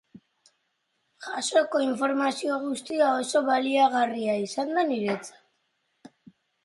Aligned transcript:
Jasotako 1.25 1.81
informazio 1.87 2.57
guztia 2.63 3.11
oso 3.19 3.43
baliagarria 3.53 4.39
izan 4.49 4.73
da 4.79 4.87
niretzat. 4.95 6.15